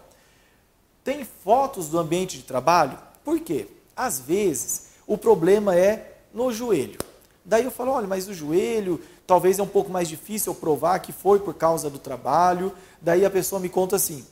Tem 1.02 1.24
fotos 1.24 1.88
do 1.88 1.98
ambiente 1.98 2.36
de 2.36 2.44
trabalho? 2.44 2.98
Por 3.24 3.40
quê? 3.40 3.68
Às 3.96 4.20
vezes, 4.20 4.88
o 5.06 5.16
problema 5.16 5.74
é 5.76 6.18
no 6.32 6.52
joelho. 6.52 6.98
Daí 7.44 7.64
eu 7.64 7.70
falo, 7.70 7.92
olha, 7.92 8.06
mas 8.06 8.28
o 8.28 8.34
joelho 8.34 9.00
talvez 9.26 9.58
é 9.58 9.62
um 9.62 9.68
pouco 9.68 9.90
mais 9.90 10.08
difícil 10.08 10.52
eu 10.52 10.54
provar 10.54 10.98
que 11.00 11.12
foi 11.12 11.40
por 11.40 11.54
causa 11.54 11.90
do 11.90 11.98
trabalho. 11.98 12.72
Daí 13.00 13.24
a 13.24 13.30
pessoa 13.30 13.60
me 13.60 13.68
conta 13.68 13.96
assim, 13.96 14.24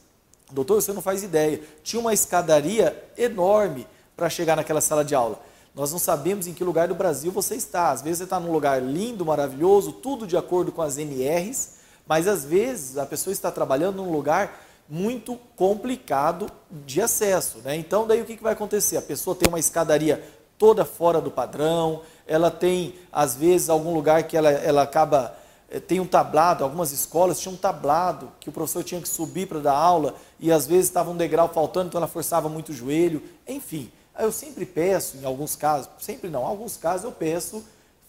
doutor, 0.51 0.81
você 0.81 0.93
não 0.93 1.03
faz 1.03 1.23
ideia, 1.23 1.61
tinha 1.83 2.01
uma 2.01 2.13
escadaria 2.13 3.03
enorme 3.17 3.87
para 4.17 4.29
chegar 4.29 4.57
naquela 4.57 4.81
sala 4.81 5.05
de 5.05 5.15
aula. 5.15 5.41
Nós 5.75 5.93
não 5.93 5.99
sabemos 5.99 6.47
em 6.47 6.53
que 6.53 6.65
lugar 6.65 6.89
do 6.89 6.95
Brasil 6.95 7.31
você 7.31 7.55
está. 7.55 7.91
Às 7.91 8.03
vezes 8.03 8.19
você 8.19 8.25
está 8.25 8.41
num 8.41 8.53
lugar 8.53 8.83
lindo, 8.83 9.25
maravilhoso, 9.25 9.93
tudo 9.93 10.27
de 10.27 10.37
acordo 10.37 10.73
com 10.73 10.83
as 10.83 10.99
NRs, 10.99 11.75
mas 12.07 12.27
às 12.27 12.45
vezes 12.45 12.99
a 12.99 13.07
pessoa 13.07 13.33
está 13.33 13.51
trabalhando 13.51 13.97
num 13.97 14.13
lugar 14.13 14.67
muito 14.89 15.39
complicado 15.55 16.51
de 16.71 17.01
acesso. 17.01 17.59
Né? 17.59 17.77
Então, 17.77 18.07
daí 18.07 18.21
o 18.21 18.25
que, 18.25 18.37
que 18.37 18.43
vai 18.43 18.53
acontecer? 18.53 18.97
A 18.97 19.03
pessoa 19.03 19.37
tem 19.37 19.49
uma 19.49 19.61
escadaria 19.61 20.23
toda 20.59 20.85
fora 20.85 21.21
do 21.21 21.31
padrão, 21.31 22.03
ela 22.31 22.49
tem, 22.49 22.95
às 23.13 23.35
vezes, 23.35 23.69
algum 23.69 23.93
lugar 23.93 24.23
que 24.23 24.37
ela, 24.37 24.51
ela 24.51 24.83
acaba. 24.83 25.37
Eh, 25.69 25.81
tem 25.81 25.99
um 25.99 26.07
tablado, 26.07 26.63
algumas 26.63 26.93
escolas 26.93 27.41
tinham 27.41 27.55
um 27.55 27.57
tablado 27.57 28.31
que 28.39 28.49
o 28.49 28.53
professor 28.53 28.85
tinha 28.85 29.01
que 29.01 29.09
subir 29.09 29.49
para 29.49 29.59
dar 29.59 29.75
aula 29.75 30.15
e 30.39 30.53
às 30.53 30.65
vezes 30.65 30.87
estava 30.87 31.11
um 31.11 31.17
degrau 31.17 31.49
faltando, 31.49 31.89
então 31.89 31.99
ela 31.99 32.07
forçava 32.07 32.49
muito 32.49 32.69
o 32.69 32.73
joelho. 32.73 33.21
Enfim, 33.49 33.91
eu 34.17 34.31
sempre 34.31 34.65
peço, 34.65 35.17
em 35.17 35.25
alguns 35.25 35.57
casos, 35.57 35.91
sempre 35.99 36.31
não, 36.31 36.43
em 36.43 36.47
alguns 36.47 36.77
casos 36.77 37.05
eu 37.05 37.11
peço 37.11 37.65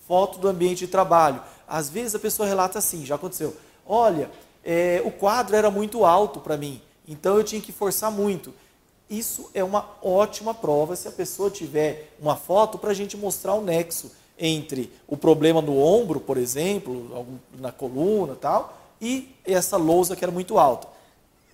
foto 0.07 0.37
do 0.37 0.47
ambiente 0.47 0.85
de 0.85 0.87
trabalho. 0.87 1.41
Às 1.67 1.89
vezes 1.89 2.13
a 2.13 2.19
pessoa 2.19 2.47
relata 2.47 2.77
assim, 2.77 3.03
já 3.03 3.15
aconteceu, 3.15 3.57
olha, 3.87 4.29
é, 4.63 5.01
o 5.03 5.09
quadro 5.09 5.55
era 5.55 5.71
muito 5.71 6.05
alto 6.05 6.39
para 6.39 6.57
mim, 6.57 6.79
então 7.07 7.37
eu 7.37 7.43
tinha 7.43 7.59
que 7.61 7.71
forçar 7.71 8.11
muito. 8.11 8.53
Isso 9.11 9.51
é 9.53 9.61
uma 9.61 9.85
ótima 10.01 10.53
prova 10.53 10.95
se 10.95 11.05
a 11.05 11.11
pessoa 11.11 11.49
tiver 11.49 12.13
uma 12.17 12.37
foto 12.37 12.77
para 12.77 12.91
a 12.91 12.93
gente 12.93 13.17
mostrar 13.17 13.53
o 13.53 13.61
nexo 13.61 14.09
entre 14.39 14.89
o 15.05 15.17
problema 15.17 15.61
no 15.61 15.77
ombro, 15.77 16.21
por 16.21 16.37
exemplo, 16.37 17.27
na 17.59 17.73
coluna 17.73 18.35
tal, 18.35 18.81
e 19.01 19.35
essa 19.45 19.75
lousa 19.75 20.15
que 20.15 20.23
era 20.23 20.31
muito 20.31 20.57
alta. 20.57 20.87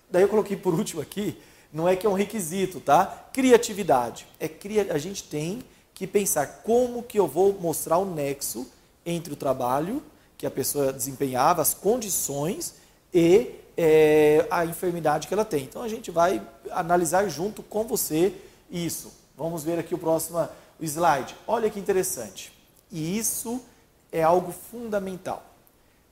Daí 0.08 0.22
eu 0.22 0.28
coloquei 0.28 0.56
por 0.56 0.72
último 0.72 1.02
aqui 1.02 1.36
não 1.72 1.86
é 1.86 1.96
que 1.96 2.06
é 2.06 2.10
um 2.10 2.14
requisito, 2.14 2.80
tá? 2.80 3.28
Criatividade. 3.32 4.26
É 4.38 4.48
cria... 4.48 4.92
A 4.92 4.98
gente 4.98 5.24
tem 5.24 5.62
que 5.92 6.06
pensar 6.06 6.62
como 6.64 7.02
que 7.02 7.18
eu 7.18 7.26
vou 7.26 7.52
mostrar 7.60 7.98
o 7.98 8.06
nexo 8.06 8.66
entre 9.04 9.32
o 9.32 9.36
trabalho 9.36 10.02
que 10.36 10.46
a 10.46 10.50
pessoa 10.50 10.92
desempenhava, 10.92 11.60
as 11.60 11.74
condições 11.74 12.76
e 13.12 13.50
é, 13.80 14.44
a 14.50 14.66
enfermidade 14.66 15.28
que 15.28 15.34
ela 15.34 15.44
tem. 15.44 15.62
Então 15.62 15.82
a 15.82 15.88
gente 15.88 16.10
vai 16.10 16.42
analisar 16.72 17.28
junto 17.28 17.62
com 17.62 17.84
você 17.84 18.34
isso. 18.68 19.12
Vamos 19.36 19.62
ver 19.62 19.78
aqui 19.78 19.94
o 19.94 19.98
próximo 19.98 20.48
slide. 20.80 21.36
Olha 21.46 21.70
que 21.70 21.78
interessante. 21.78 22.52
E 22.90 23.16
isso 23.16 23.62
é 24.10 24.20
algo 24.20 24.50
fundamental. 24.50 25.44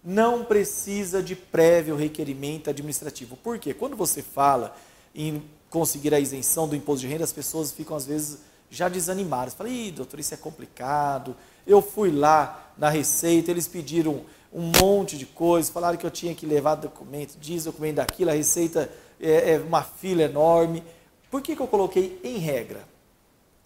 Não 0.04 0.44
precisa 0.44 1.20
de 1.20 1.34
prévio 1.34 1.96
requerimento 1.96 2.70
administrativo. 2.70 3.36
Por 3.36 3.58
quê? 3.58 3.74
Quando 3.74 3.96
você 3.96 4.22
fala 4.22 4.76
em 5.12 5.42
conseguir 5.68 6.14
a 6.14 6.20
isenção 6.20 6.68
do 6.68 6.76
imposto 6.76 7.00
de 7.00 7.08
renda, 7.08 7.24
as 7.24 7.32
pessoas 7.32 7.72
ficam, 7.72 7.96
às 7.96 8.06
vezes, 8.06 8.38
já 8.70 8.88
desanimadas. 8.88 9.54
Falam, 9.54 9.72
Ih, 9.72 9.90
doutor, 9.90 10.20
isso 10.20 10.34
é 10.34 10.36
complicado. 10.36 11.34
Eu 11.66 11.82
fui 11.82 12.12
lá 12.12 12.72
na 12.78 12.88
Receita, 12.88 13.50
eles 13.50 13.66
pediram 13.66 14.24
um 14.52 14.72
monte 14.80 15.18
de 15.18 15.26
coisas, 15.26 15.70
falaram 15.70 15.96
que 15.98 16.06
eu 16.06 16.10
tinha 16.10 16.34
que 16.34 16.46
levar 16.46 16.76
documento 16.76 17.38
disso, 17.38 17.66
documento 17.66 17.96
daquilo, 17.96 18.30
a 18.30 18.34
Receita 18.34 18.90
é, 19.20 19.54
é 19.54 19.58
uma 19.58 19.82
fila 19.82 20.22
enorme. 20.22 20.82
Por 21.30 21.42
que, 21.42 21.56
que 21.56 21.62
eu 21.62 21.66
coloquei 21.66 22.20
em 22.22 22.38
regra? 22.38 22.84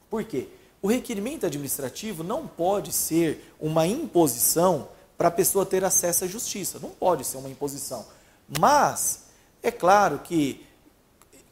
Por 0.09 0.25
quê? 0.25 0.49
O 0.83 0.89
requerimento 0.89 1.45
administrativo 1.47 2.25
não 2.25 2.47
pode 2.47 2.93
ser 2.93 3.55
uma 3.61 3.87
imposição 3.87 4.89
para 5.17 5.29
a 5.29 5.31
pessoa 5.31 5.67
ter 5.67 5.85
acesso 5.85 6.25
à 6.25 6.27
justiça. 6.27 6.79
Não 6.81 6.89
pode 6.89 7.25
ser 7.27 7.37
uma 7.37 7.51
imposição. 7.51 8.07
Mas, 8.59 9.25
é 9.63 9.71
claro 9.71 10.19
que 10.21 10.67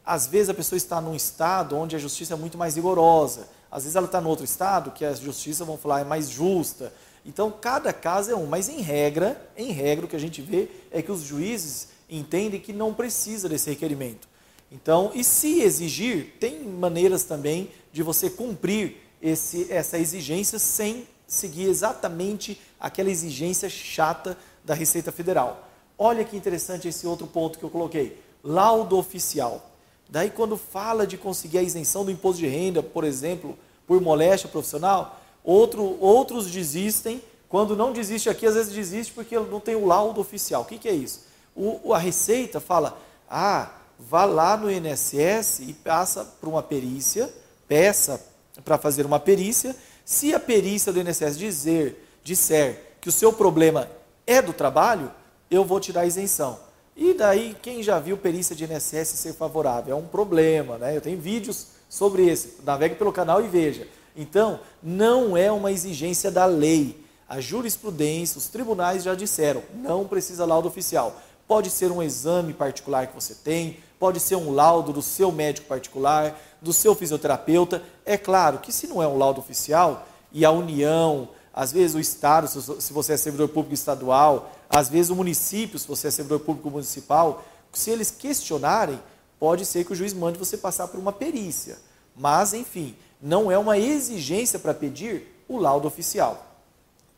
às 0.04 0.26
vezes 0.26 0.48
a 0.48 0.54
pessoa 0.54 0.78
está 0.78 1.00
num 1.02 1.14
estado 1.14 1.76
onde 1.76 1.94
a 1.94 1.98
justiça 1.98 2.32
é 2.32 2.36
muito 2.36 2.56
mais 2.56 2.76
rigorosa. 2.76 3.46
Às 3.70 3.82
vezes 3.82 3.94
ela 3.94 4.06
está 4.06 4.22
no 4.22 4.30
outro 4.30 4.44
estado 4.44 4.90
que 4.90 5.04
a 5.04 5.12
justiça, 5.12 5.66
vão 5.66 5.76
falar, 5.76 6.00
é 6.00 6.04
mais 6.04 6.30
justa. 6.30 6.92
Então, 7.28 7.50
cada 7.50 7.92
caso 7.92 8.30
é 8.30 8.34
um. 8.34 8.46
Mas, 8.46 8.70
em 8.70 8.80
regra, 8.80 9.38
em 9.54 9.70
regra, 9.70 10.06
o 10.06 10.08
que 10.08 10.16
a 10.16 10.18
gente 10.18 10.40
vê 10.40 10.66
é 10.90 11.02
que 11.02 11.12
os 11.12 11.22
juízes 11.22 11.88
entendem 12.08 12.58
que 12.58 12.72
não 12.72 12.94
precisa 12.94 13.50
desse 13.50 13.68
requerimento. 13.68 14.26
Então, 14.72 15.12
e 15.14 15.22
se 15.22 15.60
exigir, 15.60 16.36
tem 16.40 16.60
maneiras 16.64 17.24
também 17.24 17.70
de 17.92 18.02
você 18.02 18.30
cumprir 18.30 18.96
esse, 19.20 19.70
essa 19.70 19.98
exigência 19.98 20.58
sem 20.58 21.06
seguir 21.26 21.64
exatamente 21.64 22.58
aquela 22.80 23.10
exigência 23.10 23.68
chata 23.68 24.36
da 24.64 24.72
Receita 24.72 25.12
Federal. 25.12 25.68
Olha 25.98 26.24
que 26.24 26.36
interessante 26.36 26.88
esse 26.88 27.06
outro 27.06 27.26
ponto 27.26 27.58
que 27.58 27.64
eu 27.64 27.70
coloquei. 27.70 28.18
Laudo 28.42 28.96
oficial. 28.96 29.70
Daí, 30.08 30.30
quando 30.30 30.56
fala 30.56 31.06
de 31.06 31.18
conseguir 31.18 31.58
a 31.58 31.62
isenção 31.62 32.06
do 32.06 32.10
imposto 32.10 32.40
de 32.40 32.46
renda, 32.46 32.82
por 32.82 33.04
exemplo, 33.04 33.58
por 33.86 34.00
moléstia 34.00 34.48
profissional, 34.48 35.17
outro, 35.42 35.96
outros 36.00 36.50
desistem. 36.50 37.22
Quando 37.48 37.76
não 37.76 37.92
desiste 37.92 38.28
aqui, 38.28 38.46
às 38.46 38.54
vezes 38.54 38.72
desiste 38.72 39.12
porque 39.12 39.38
não 39.38 39.60
tem 39.60 39.74
o 39.74 39.86
laudo 39.86 40.20
oficial. 40.20 40.62
O 40.62 40.64
que, 40.64 40.78
que 40.78 40.88
é 40.88 40.92
isso? 40.92 41.26
O, 41.56 41.92
a 41.92 41.98
Receita 41.98 42.60
fala: 42.60 42.98
ah, 43.28 43.70
vá 43.98 44.24
lá 44.24 44.56
no 44.56 44.70
INSS 44.70 45.60
e 45.60 45.72
passa 45.72 46.24
para 46.24 46.48
uma 46.48 46.62
perícia, 46.62 47.32
peça 47.66 48.24
para 48.64 48.78
fazer 48.78 49.04
uma 49.06 49.18
perícia. 49.18 49.74
Se 50.04 50.34
a 50.34 50.40
perícia 50.40 50.92
do 50.92 51.00
INSS 51.00 51.36
dizer, 51.36 52.08
disser 52.22 52.96
que 53.00 53.08
o 53.08 53.12
seu 53.12 53.32
problema 53.32 53.88
é 54.26 54.40
do 54.40 54.52
trabalho, 54.52 55.10
eu 55.50 55.64
vou 55.64 55.80
te 55.80 55.92
dar 55.92 56.06
isenção. 56.06 56.58
E 56.96 57.14
daí, 57.14 57.56
quem 57.62 57.82
já 57.82 57.98
viu 57.98 58.16
perícia 58.16 58.56
de 58.56 58.64
INSS 58.64 59.08
ser 59.08 59.32
favorável? 59.32 59.94
É 59.94 59.98
um 59.98 60.06
problema, 60.06 60.78
né? 60.78 60.96
Eu 60.96 61.00
tenho 61.00 61.18
vídeos 61.18 61.68
sobre 61.88 62.28
esse. 62.28 62.56
Navegue 62.64 62.96
pelo 62.96 63.12
canal 63.12 63.42
e 63.42 63.48
veja. 63.48 63.86
Então, 64.16 64.60
não 64.82 65.36
é 65.36 65.50
uma 65.50 65.72
exigência 65.72 66.30
da 66.30 66.44
lei. 66.44 67.04
A 67.28 67.40
jurisprudência, 67.40 68.38
os 68.38 68.48
tribunais 68.48 69.02
já 69.02 69.14
disseram, 69.14 69.62
não 69.74 70.06
precisa 70.06 70.46
laudo 70.46 70.66
oficial. 70.66 71.20
Pode 71.46 71.70
ser 71.70 71.92
um 71.92 72.02
exame 72.02 72.52
particular 72.52 73.06
que 73.06 73.14
você 73.14 73.34
tem, 73.34 73.78
pode 73.98 74.20
ser 74.20 74.36
um 74.36 74.50
laudo 74.50 74.92
do 74.92 75.02
seu 75.02 75.30
médico 75.30 75.66
particular, 75.66 76.38
do 76.60 76.72
seu 76.72 76.94
fisioterapeuta. 76.94 77.82
É 78.04 78.16
claro 78.16 78.58
que 78.58 78.72
se 78.72 78.86
não 78.86 79.02
é 79.02 79.06
um 79.06 79.18
laudo 79.18 79.40
oficial 79.40 80.06
e 80.32 80.44
a 80.44 80.50
União, 80.50 81.28
às 81.52 81.72
vezes 81.72 81.96
o 81.96 82.00
Estado, 82.00 82.48
se 82.48 82.92
você 82.92 83.14
é 83.14 83.16
servidor 83.16 83.48
público 83.48 83.74
estadual, 83.74 84.52
às 84.70 84.88
vezes 84.88 85.10
o 85.10 85.16
município, 85.16 85.78
se 85.78 85.88
você 85.88 86.08
é 86.08 86.10
servidor 86.10 86.40
público 86.40 86.70
municipal, 86.70 87.42
se 87.72 87.90
eles 87.90 88.10
questionarem, 88.10 89.00
pode 89.38 89.64
ser 89.64 89.84
que 89.84 89.92
o 89.92 89.96
juiz 89.96 90.12
mande 90.12 90.38
você 90.38 90.56
passar 90.56 90.88
por 90.88 90.98
uma 91.00 91.12
perícia. 91.12 91.78
Mas, 92.16 92.52
enfim, 92.52 92.96
não 93.20 93.50
é 93.50 93.58
uma 93.58 93.78
exigência 93.78 94.58
para 94.58 94.74
pedir 94.74 95.42
o 95.48 95.58
laudo 95.58 95.88
oficial. 95.88 96.46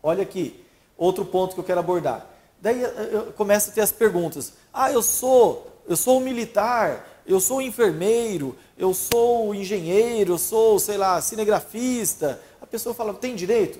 Olha 0.02 0.22
aqui, 0.22 0.64
outro 0.96 1.24
ponto 1.24 1.54
que 1.54 1.60
eu 1.60 1.64
quero 1.64 1.80
abordar. 1.80 2.26
Daí 2.60 2.82
começa 3.36 3.70
a 3.70 3.74
ter 3.74 3.80
as 3.80 3.92
perguntas. 3.92 4.52
Ah, 4.72 4.92
eu 4.92 5.02
sou, 5.02 5.66
eu 5.88 5.96
sou 5.96 6.18
um 6.18 6.20
militar, 6.20 7.22
eu 7.26 7.40
sou 7.40 7.58
um 7.58 7.62
enfermeiro, 7.62 8.56
eu 8.76 8.92
sou 8.92 9.48
um 9.48 9.54
engenheiro, 9.54 10.32
eu 10.34 10.38
sou, 10.38 10.78
sei 10.78 10.96
lá, 10.96 11.20
cinegrafista. 11.20 12.40
A 12.60 12.66
pessoa 12.66 12.94
fala, 12.94 13.14
tem 13.14 13.34
direito? 13.34 13.78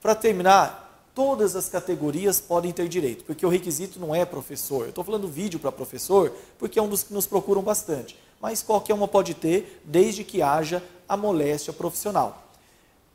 Para 0.00 0.14
terminar, 0.14 1.10
todas 1.14 1.56
as 1.56 1.68
categorias 1.68 2.40
podem 2.40 2.72
ter 2.72 2.88
direito, 2.88 3.24
porque 3.24 3.44
o 3.44 3.48
requisito 3.48 3.98
não 3.98 4.14
é 4.14 4.24
professor. 4.24 4.84
Eu 4.84 4.90
estou 4.90 5.02
falando 5.04 5.26
vídeo 5.26 5.58
para 5.58 5.72
professor, 5.72 6.32
porque 6.58 6.78
é 6.78 6.82
um 6.82 6.88
dos 6.88 7.02
que 7.02 7.12
nos 7.12 7.26
procuram 7.26 7.62
bastante. 7.62 8.16
Mas 8.40 8.62
qualquer 8.62 8.94
uma 8.94 9.08
pode 9.08 9.34
ter, 9.34 9.80
desde 9.84 10.22
que 10.22 10.42
haja 10.42 10.82
a 11.08 11.16
moléstia 11.16 11.72
profissional. 11.72 12.44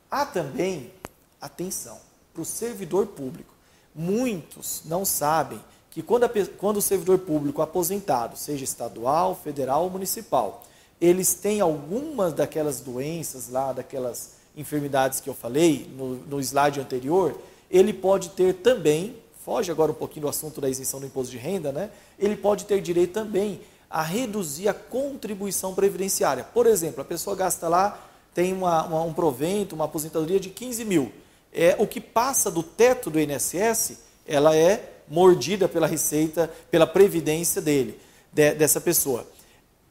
Há 0.09 0.25
também, 0.25 0.91
atenção, 1.39 1.97
para 2.33 2.41
o 2.41 2.45
servidor 2.45 3.07
público. 3.07 3.53
Muitos 3.93 4.81
não 4.85 5.05
sabem 5.05 5.61
que 5.91 6.01
quando, 6.01 6.23
a, 6.23 6.29
quando 6.57 6.77
o 6.77 6.81
servidor 6.81 7.19
público 7.19 7.61
aposentado, 7.61 8.35
seja 8.35 8.63
estadual, 8.63 9.35
federal 9.35 9.83
ou 9.83 9.89
municipal, 9.89 10.63
eles 10.99 11.35
têm 11.35 11.61
algumas 11.61 12.33
daquelas 12.33 12.79
doenças 12.81 13.49
lá, 13.49 13.73
daquelas 13.73 14.35
enfermidades 14.55 15.19
que 15.19 15.29
eu 15.29 15.33
falei 15.33 15.91
no, 15.95 16.15
no 16.15 16.39
slide 16.39 16.79
anterior, 16.79 17.37
ele 17.69 17.91
pode 17.91 18.29
ter 18.29 18.53
também, 18.55 19.15
foge 19.43 19.71
agora 19.71 19.91
um 19.91 19.95
pouquinho 19.95 20.23
do 20.23 20.29
assunto 20.29 20.61
da 20.61 20.69
isenção 20.69 20.99
do 20.99 21.05
imposto 21.05 21.31
de 21.31 21.37
renda, 21.37 21.71
né? 21.71 21.89
Ele 22.17 22.35
pode 22.35 22.65
ter 22.65 22.81
direito 22.81 23.13
também 23.13 23.61
a 23.93 24.01
reduzir 24.01 24.67
a 24.67 24.73
contribuição 24.73 25.75
previdenciária. 25.75 26.43
Por 26.43 26.65
exemplo, 26.65 26.99
a 26.99 27.05
pessoa 27.05 27.35
gasta 27.35 27.67
lá, 27.67 28.03
tem 28.33 28.51
uma, 28.51 28.83
uma, 28.85 29.03
um 29.03 29.13
provento, 29.13 29.75
uma 29.75 29.85
aposentadoria 29.85 30.39
de 30.39 30.49
15 30.49 30.83
mil. 30.83 31.11
É, 31.53 31.75
o 31.77 31.85
que 31.85 32.01
passa 32.01 32.49
do 32.49 32.63
teto 32.63 33.11
do 33.11 33.19
INSS, 33.19 33.99
ela 34.25 34.55
é 34.55 34.93
mordida 35.07 35.69
pela 35.69 35.85
receita, 35.85 36.51
pela 36.71 36.87
previdência 36.87 37.61
dele, 37.61 37.99
de, 38.31 38.55
dessa 38.55 38.81
pessoa. 38.81 39.27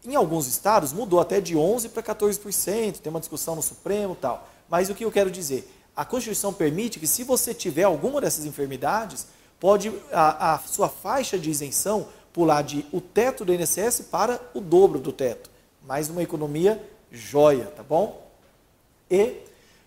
Em 0.04 0.16
alguns 0.16 0.48
estados 0.48 0.92
mudou 0.92 1.20
até 1.20 1.40
de 1.40 1.54
11% 1.54 1.90
para 1.90 2.02
14%, 2.02 2.98
tem 2.98 3.08
uma 3.08 3.20
discussão 3.20 3.54
no 3.54 3.62
Supremo 3.62 4.16
tal. 4.20 4.48
Mas 4.68 4.90
o 4.90 4.96
que 4.96 5.04
eu 5.04 5.12
quero 5.12 5.30
dizer? 5.30 5.72
A 5.94 6.04
Constituição 6.04 6.52
permite 6.52 6.98
que, 6.98 7.06
se 7.06 7.22
você 7.22 7.54
tiver 7.54 7.84
alguma 7.84 8.20
dessas 8.20 8.46
enfermidades, 8.46 9.28
pode 9.60 9.92
a, 10.10 10.54
a 10.54 10.58
sua 10.58 10.88
faixa 10.88 11.38
de 11.38 11.48
isenção 11.48 12.08
pular 12.32 12.62
de 12.62 12.84
o 12.92 13.00
teto 13.00 13.44
do 13.44 13.52
INSS 13.52 14.06
para 14.10 14.40
o 14.54 14.60
dobro 14.60 14.98
do 14.98 15.12
teto. 15.12 15.50
Mais 15.86 16.08
uma 16.08 16.22
economia 16.22 16.82
joia, 17.10 17.66
tá 17.66 17.82
bom? 17.82 18.26
E 19.10 19.36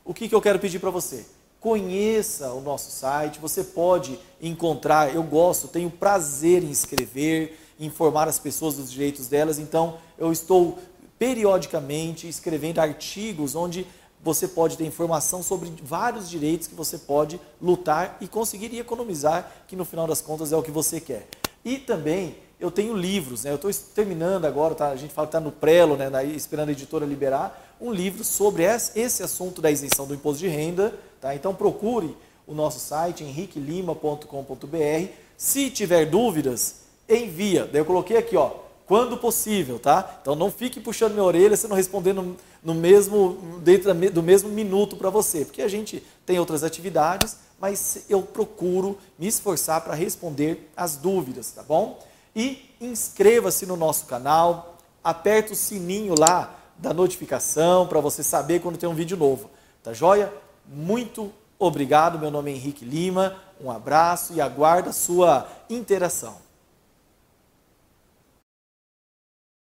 o 0.03 0.13
que, 0.13 0.29
que 0.29 0.35
eu 0.35 0.41
quero 0.41 0.59
pedir 0.59 0.79
para 0.79 0.91
você? 0.91 1.25
Conheça 1.59 2.53
o 2.53 2.61
nosso 2.61 2.91
site, 2.91 3.39
você 3.39 3.63
pode 3.63 4.19
encontrar, 4.39 5.15
eu 5.15 5.23
gosto, 5.23 5.67
tenho 5.67 5.89
prazer 5.89 6.63
em 6.63 6.69
escrever, 6.69 7.59
informar 7.79 8.27
as 8.27 8.37
pessoas 8.37 8.75
dos 8.75 8.91
direitos 8.91 9.27
delas, 9.27 9.57
então 9.57 9.97
eu 10.17 10.31
estou 10.31 10.77
periodicamente 11.17 12.27
escrevendo 12.27 12.79
artigos 12.79 13.55
onde 13.55 13.87
você 14.23 14.47
pode 14.47 14.77
ter 14.77 14.85
informação 14.85 15.41
sobre 15.41 15.71
vários 15.83 16.29
direitos 16.29 16.67
que 16.67 16.75
você 16.75 16.97
pode 16.97 17.39
lutar 17.61 18.17
e 18.21 18.27
conseguir 18.27 18.75
economizar, 18.77 19.51
que 19.67 19.75
no 19.75 19.85
final 19.85 20.05
das 20.05 20.21
contas 20.21 20.51
é 20.51 20.57
o 20.57 20.63
que 20.63 20.71
você 20.71 20.99
quer. 20.99 21.27
E 21.65 21.79
também 21.79 22.37
eu 22.59 22.69
tenho 22.69 22.95
livros, 22.95 23.43
né? 23.43 23.51
eu 23.51 23.55
estou 23.55 23.71
terminando 23.93 24.45
agora, 24.45 24.75
tá? 24.75 24.89
a 24.89 24.95
gente 24.95 25.13
fala 25.13 25.27
que 25.27 25.29
está 25.29 25.39
no 25.39 25.51
prelo, 25.51 25.97
né? 25.97 26.09
esperando 26.27 26.69
a 26.69 26.71
editora 26.71 27.05
liberar, 27.05 27.75
um 27.81 27.91
livro 27.91 28.23
sobre 28.23 28.63
esse 28.63 29.23
assunto 29.23 29.61
da 29.61 29.69
isenção 29.71 30.05
do 30.05 30.13
imposto 30.13 30.39
de 30.39 30.47
renda. 30.47 30.93
Tá? 31.19 31.33
Então 31.33 31.53
procure 31.53 32.15
o 32.47 32.53
nosso 32.53 32.79
site, 32.79 33.23
henriquelima.com.br. 33.23 35.09
Se 35.35 35.69
tiver 35.71 36.05
dúvidas, 36.05 36.81
envia. 37.09 37.65
Daí 37.65 37.81
eu 37.81 37.85
coloquei 37.85 38.17
aqui, 38.17 38.37
ó, 38.37 38.51
quando 38.85 39.17
possível, 39.17 39.79
tá? 39.79 40.19
Então 40.21 40.35
não 40.35 40.51
fique 40.51 40.79
puxando 40.79 41.13
minha 41.13 41.23
orelha 41.23 41.57
se 41.57 41.67
não 41.67 41.75
responder 41.75 42.13
no, 42.13 42.37
no 42.63 42.75
mesmo, 42.75 43.59
dentro 43.63 43.93
do 44.11 44.21
mesmo 44.21 44.49
minuto 44.49 44.95
para 44.95 45.09
você, 45.09 45.43
porque 45.43 45.63
a 45.63 45.67
gente 45.67 46.03
tem 46.25 46.39
outras 46.39 46.63
atividades 46.63 47.37
mas 47.59 48.05
eu 48.09 48.21
procuro 48.21 48.97
me 49.17 49.27
esforçar 49.27 49.81
para 49.81 49.93
responder 49.93 50.71
as 50.75 50.95
dúvidas, 50.97 51.51
tá 51.51 51.63
bom? 51.63 51.99
E 52.35 52.75
inscreva-se 52.81 53.65
no 53.65 53.77
nosso 53.77 54.05
canal, 54.05 54.77
aperta 55.03 55.53
o 55.53 55.55
sininho 55.55 56.15
lá 56.17 56.55
da 56.77 56.93
notificação 56.93 57.87
para 57.87 57.99
você 57.99 58.23
saber 58.23 58.61
quando 58.61 58.77
tem 58.77 58.89
um 58.89 58.95
vídeo 58.95 59.15
novo, 59.15 59.49
tá 59.81 59.93
joia? 59.93 60.31
Muito 60.67 61.31
obrigado, 61.57 62.19
meu 62.19 62.29
nome 62.29 62.51
é 62.51 62.55
Henrique 62.55 62.83
Lima, 62.83 63.37
um 63.61 63.71
abraço 63.71 64.33
e 64.33 64.41
aguardo 64.41 64.89
a 64.89 64.93
sua 64.93 65.47
interação. 65.69 66.44